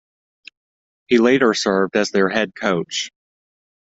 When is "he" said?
1.09-1.19